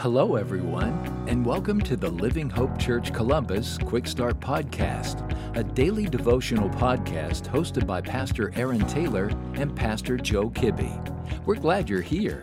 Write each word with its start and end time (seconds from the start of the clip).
Hello, 0.00 0.36
everyone, 0.36 1.26
and 1.28 1.44
welcome 1.44 1.78
to 1.78 1.94
the 1.94 2.08
Living 2.08 2.48
Hope 2.48 2.78
Church 2.78 3.12
Columbus 3.12 3.76
Quick 3.76 4.06
Start 4.06 4.40
Podcast, 4.40 5.28
a 5.58 5.62
daily 5.62 6.06
devotional 6.06 6.70
podcast 6.70 7.42
hosted 7.42 7.86
by 7.86 8.00
Pastor 8.00 8.50
Aaron 8.56 8.80
Taylor 8.86 9.26
and 9.56 9.76
Pastor 9.76 10.16
Joe 10.16 10.48
Kibbe. 10.48 11.44
We're 11.44 11.56
glad 11.56 11.90
you're 11.90 12.00
here. 12.00 12.42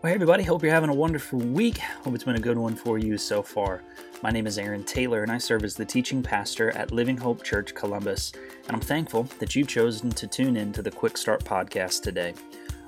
Well, 0.00 0.10
hey, 0.10 0.14
everybody, 0.14 0.44
hope 0.44 0.62
you're 0.62 0.70
having 0.70 0.90
a 0.90 0.94
wonderful 0.94 1.40
week. 1.40 1.78
Hope 1.78 2.14
it's 2.14 2.22
been 2.22 2.36
a 2.36 2.40
good 2.40 2.56
one 2.56 2.76
for 2.76 2.98
you 2.98 3.18
so 3.18 3.42
far. 3.42 3.82
My 4.22 4.30
name 4.30 4.46
is 4.46 4.56
Aaron 4.56 4.84
Taylor, 4.84 5.24
and 5.24 5.32
I 5.32 5.38
serve 5.38 5.64
as 5.64 5.74
the 5.74 5.84
teaching 5.84 6.22
pastor 6.22 6.70
at 6.70 6.92
Living 6.92 7.16
Hope 7.16 7.42
Church 7.42 7.74
Columbus. 7.74 8.32
And 8.68 8.76
I'm 8.76 8.80
thankful 8.80 9.24
that 9.40 9.56
you've 9.56 9.66
chosen 9.66 10.10
to 10.10 10.28
tune 10.28 10.56
in 10.56 10.72
to 10.74 10.82
the 10.82 10.90
Quick 10.92 11.16
Start 11.16 11.44
Podcast 11.44 12.02
today. 12.02 12.34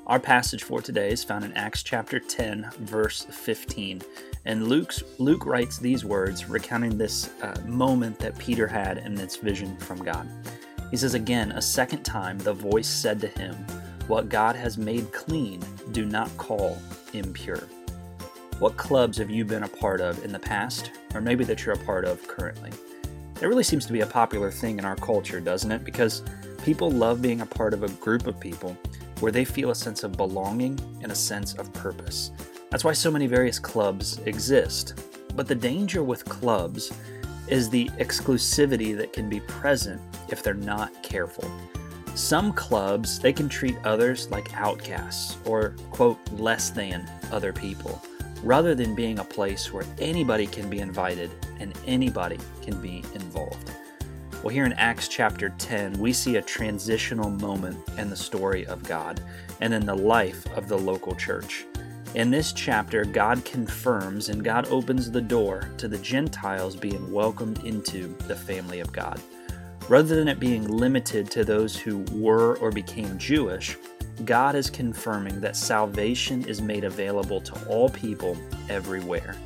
Our 0.07 0.21
passage 0.21 0.65
for 0.65 0.83
today 0.83 1.09
is 1.13 1.25
found 1.25 1.47
in 1.47 1.53
Acts 1.55 1.83
chapter 1.83 2.21
10, 2.21 2.69
verse 2.81 3.25
15. 3.31 4.03
And 4.45 4.69
Luke's, 4.69 5.03
Luke 5.19 5.47
writes 5.47 5.79
these 5.79 6.05
words, 6.05 6.47
recounting 6.47 6.99
this 6.99 7.31
uh, 7.41 7.59
moment 7.65 8.19
that 8.19 8.37
Peter 8.37 8.67
had 8.67 8.99
in 8.99 9.15
this 9.15 9.37
vision 9.37 9.79
from 9.79 10.05
God. 10.05 10.29
He 10.91 10.99
says, 10.99 11.15
Again, 11.15 11.53
a 11.53 11.63
second 11.63 12.03
time, 12.03 12.37
the 12.37 12.53
voice 12.53 12.87
said 12.87 13.19
to 13.23 13.29
him, 13.29 13.55
What 14.07 14.29
God 14.29 14.57
has 14.57 14.77
made 14.77 15.11
clean, 15.11 15.63
do 15.93 16.05
not 16.05 16.37
call 16.37 16.77
impure. 17.15 17.67
What 18.59 18.77
clubs 18.77 19.17
have 19.17 19.31
you 19.31 19.47
been 19.47 19.63
a 19.63 19.69
part 19.69 20.03
of 20.03 20.23
in 20.23 20.33
the 20.33 20.39
past, 20.39 20.91
or 21.15 21.23
maybe 21.23 21.45
that 21.45 21.65
you're 21.65 21.77
a 21.77 21.85
part 21.85 22.05
of 22.05 22.29
currently? 22.29 22.73
It 23.41 23.47
really 23.47 23.65
seems 23.65 23.87
to 23.87 23.93
be 23.95 24.01
a 24.01 24.07
popular 24.07 24.51
thing 24.51 24.79
in 24.79 24.85
our 24.85 24.97
culture, 24.97 25.41
doesn't 25.41 25.73
it? 25.73 25.83
Because 25.83 26.23
people 26.63 26.91
love 26.91 27.23
being 27.23 27.41
a 27.41 27.47
part 27.47 27.73
of 27.73 27.83
a 27.83 27.89
group 27.89 28.27
of 28.27 28.39
people 28.39 28.77
where 29.21 29.33
they 29.33 29.45
feel 29.45 29.71
a 29.71 29.75
sense 29.75 30.03
of 30.05 30.17
belonging 30.17 30.79
and 31.03 31.11
a 31.11 31.15
sense 31.15 31.55
of 31.55 31.73
purpose. 31.73 32.31
That's 32.71 32.85
why 32.85 32.93
so 32.93 33.11
many 33.11 33.27
various 33.27 33.59
clubs 33.59 34.19
exist. 34.27 35.03
But 35.35 35.49
the 35.49 35.55
danger 35.55 36.03
with 36.03 36.25
clubs 36.25 36.93
is 37.49 37.69
the 37.69 37.89
exclusivity 37.99 38.97
that 38.97 39.13
can 39.13 39.29
be 39.29 39.41
present 39.41 40.01
if 40.29 40.43
they're 40.43 40.55
not 40.55 41.03
careful. 41.03 41.51
Some 42.15 42.53
clubs, 42.53 43.19
they 43.19 43.33
can 43.33 43.49
treat 43.49 43.77
others 43.85 44.31
like 44.31 44.55
outcasts 44.55 45.37
or, 45.45 45.75
quote, 45.91 46.19
less 46.33 46.71
than 46.71 47.11
other 47.33 47.53
people, 47.53 48.01
rather 48.43 48.75
than 48.75 48.95
being 48.95 49.19
a 49.19 49.25
place 49.25 49.73
where 49.73 49.85
anybody 49.99 50.47
can 50.47 50.71
be 50.71 50.79
invited 50.79 51.31
and 51.59 51.73
anybody 51.87 52.39
can 52.63 52.81
be 52.81 53.05
involved. 53.15 53.71
Well, 54.45 54.53
here 54.53 54.67
in 54.67 54.75
Acts 54.75 55.09
chapter 55.09 55.49
10, 55.57 55.99
we 55.99 56.13
see 56.13 56.37
a 56.37 56.43
transitional 56.43 57.31
moment 57.31 57.79
in 57.97 58.11
the 58.11 58.17
story 58.17 58.67
of 58.67 58.83
God 58.83 59.23
and 59.63 59.73
in 59.73 59.87
the 59.87 59.95
life 59.95 60.47
of 60.55 60.69
the 60.69 60.77
local 60.77 61.15
church. 61.15 61.65
In 62.15 62.31
this 62.31 62.53
chapter, 62.53 63.07
God 63.07 63.43
confirms 63.47 64.29
and 64.29 64.45
God 64.45 64.69
opens 64.69 65.11
the 65.11 65.23
door 65.23 65.71
to 65.79 65.89
the 65.89 65.97
Gentiles 65.97 66.77
being 66.77 67.11
welcomed 67.11 67.65
into 67.65 68.15
the 68.29 68.37
family 68.37 68.81
of 68.81 68.93
God. 68.93 69.19
Rather 69.89 70.15
than 70.15 70.29
it 70.29 70.39
being 70.39 70.69
limited 70.69 71.31
to 71.31 71.43
those 71.43 71.75
who 71.75 72.01
were 72.13 72.59
or 72.59 72.71
became 72.71 73.17
Jewish, 73.17 73.79
God 74.27 74.57
is 74.57 74.69
confirming 74.69 75.41
that 75.41 75.57
salvation 75.57 76.45
is 76.45 76.61
made 76.61 76.85
available 76.85 77.41
to 77.41 77.67
all 77.67 77.89
people 77.89 78.37
everywhere. 78.69 79.37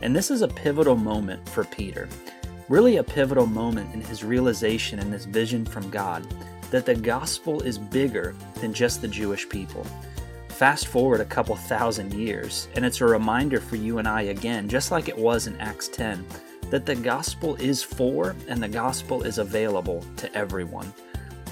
And 0.00 0.16
this 0.16 0.30
is 0.30 0.40
a 0.40 0.48
pivotal 0.48 0.96
moment 0.96 1.46
for 1.50 1.64
Peter 1.64 2.08
really 2.68 2.96
a 2.96 3.02
pivotal 3.02 3.46
moment 3.46 3.94
in 3.94 4.00
his 4.00 4.22
realization 4.22 4.98
and 4.98 5.12
this 5.12 5.24
vision 5.24 5.64
from 5.64 5.90
God 5.90 6.26
that 6.70 6.84
the 6.84 6.94
gospel 6.94 7.62
is 7.62 7.78
bigger 7.78 8.34
than 8.60 8.74
just 8.74 9.00
the 9.00 9.08
Jewish 9.08 9.48
people. 9.48 9.86
Fast 10.48 10.88
forward 10.88 11.20
a 11.20 11.24
couple 11.24 11.56
thousand 11.56 12.12
years, 12.12 12.68
and 12.74 12.84
it's 12.84 13.00
a 13.00 13.06
reminder 13.06 13.60
for 13.60 13.76
you 13.76 13.98
and 13.98 14.08
I 14.08 14.22
again, 14.22 14.68
just 14.68 14.90
like 14.90 15.08
it 15.08 15.16
was 15.16 15.46
in 15.46 15.56
Acts 15.60 15.88
10, 15.88 16.26
that 16.70 16.84
the 16.84 16.96
gospel 16.96 17.54
is 17.56 17.82
for 17.82 18.36
and 18.48 18.62
the 18.62 18.68
gospel 18.68 19.22
is 19.22 19.38
available 19.38 20.04
to 20.16 20.32
everyone. 20.34 20.92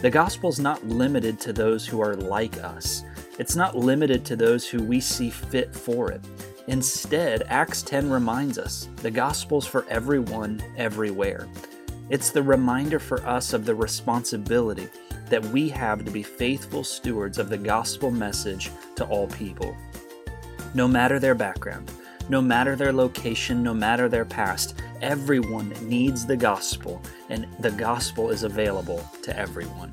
The 0.03 0.11
gospel 0.11 0.51
is 0.51 0.61
not 0.61 0.85
limited 0.87 1.41
to 1.41 1.53
those 1.55 1.87
who 1.87 2.03
are 2.03 2.17
like 2.17 2.63
us. 2.63 3.05
It's 3.39 3.57
not 3.57 3.77
limited 3.77 4.25
to 4.27 4.37
those 4.37 4.69
who 4.69 4.83
we 4.83 5.01
see 5.01 5.31
fit 5.31 5.75
for 5.75 6.11
it. 6.11 6.21
Instead, 6.69 7.45
Acts 7.47 7.83
10 7.83 8.11
reminds 8.11 8.59
us 8.59 8.89
the 8.97 9.11
gospel's 9.11 9.67
for 9.67 9.87
everyone, 9.89 10.63
everywhere. 10.77 11.47
It's 12.11 12.31
the 12.31 12.43
reminder 12.43 12.99
for 12.99 13.25
us 13.27 13.53
of 13.53 13.65
the 13.65 13.75
responsibility 13.75 14.89
that 15.29 15.45
we 15.47 15.69
have 15.69 16.05
to 16.05 16.11
be 16.11 16.23
faithful 16.23 16.83
stewards 16.83 17.39
of 17.39 17.49
the 17.49 17.59
gospel 17.59 18.11
message 18.11 18.71
to 18.97 19.05
all 19.05 19.29
people. 19.29 19.77
No 20.75 20.89
matter 20.89 21.19
their 21.19 21.35
background, 21.35 21.91
no 22.29 22.43
matter 22.43 22.75
their 22.75 22.93
location, 22.93 23.63
no 23.63 23.73
matter 23.73 24.09
their 24.09 24.25
past, 24.25 24.75
everyone 25.01 25.73
needs 25.83 26.27
the 26.27 26.37
gospel, 26.37 27.01
and 27.29 27.47
the 27.61 27.71
gospel 27.71 28.31
is 28.31 28.43
available 28.43 29.09
to 29.23 29.37
everyone. 29.39 29.93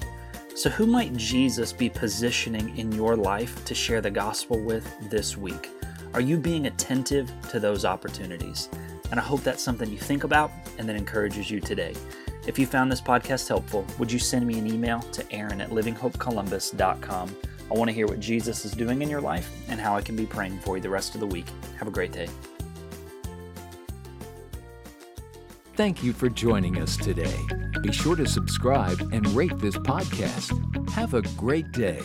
So, 0.56 0.70
who 0.70 0.86
might 0.86 1.16
Jesus 1.16 1.74
be 1.74 1.90
positioning 1.90 2.78
in 2.78 2.92
your 2.92 3.16
life 3.16 3.64
to 3.66 3.76
share 3.76 4.02
the 4.02 4.12
gospel 4.12 4.60
with 4.60 4.88
this 5.10 5.36
week? 5.38 5.70
Are 6.14 6.22
you 6.22 6.38
being 6.38 6.68
attentive 6.68 7.32
to 7.50 7.60
those 7.60 7.86
opportunities? 7.86 8.70
And 9.10 9.20
I 9.20 9.24
hope 9.24 9.42
that's 9.42 9.64
something 9.64 9.90
you 9.90 9.98
think 9.98 10.24
about 10.24 10.52
and 10.78 10.88
that 10.88 10.96
encourages 10.96 11.50
you 11.50 11.60
today. 11.60 11.96
If 12.46 12.60
you 12.60 12.68
found 12.68 12.92
this 12.92 13.02
podcast 13.02 13.48
helpful, 13.48 13.86
would 13.98 14.12
you 14.12 14.20
send 14.20 14.46
me 14.46 14.60
an 14.60 14.68
email 14.68 15.00
to 15.00 15.32
aaron 15.32 15.60
at 15.60 15.72
livinghopecolumbus.com? 15.72 17.36
I 17.72 17.74
want 17.74 17.90
to 17.90 17.94
hear 17.94 18.06
what 18.06 18.20
Jesus 18.20 18.66
is 18.66 18.74
doing 18.74 19.02
in 19.02 19.10
your 19.10 19.22
life 19.22 19.52
and 19.70 19.80
how 19.80 19.96
I 19.96 20.02
can 20.02 20.16
be 20.16 20.26
praying 20.26 20.60
for 20.60 20.76
you 20.78 20.84
the 20.84 20.90
rest 20.90 21.16
of 21.16 21.20
the 21.20 21.28
week. 21.28 21.48
Have 21.80 21.88
a 21.88 21.92
great 21.92 22.12
day. 22.12 22.28
Thank 25.76 26.04
you 26.04 26.14
for 26.14 26.30
joining 26.30 26.80
us 26.80 26.96
today. 26.96 27.36
Be 27.82 27.92
sure 27.92 28.16
to 28.16 28.28
subscribe 28.28 29.00
and 29.12 29.28
rate 29.30 29.58
this 29.58 29.78
podcast. 29.78 30.90
Have 30.92 31.16
a 31.16 31.24
great 31.38 31.72
day. 31.72 32.04